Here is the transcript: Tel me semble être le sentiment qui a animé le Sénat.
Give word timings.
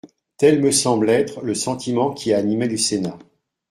Tel 0.35 0.63
me 0.63 0.71
semble 0.71 1.11
être 1.11 1.41
le 1.43 1.53
sentiment 1.53 2.11
qui 2.11 2.33
a 2.33 2.39
animé 2.39 2.67
le 2.67 2.75
Sénat. 2.75 3.19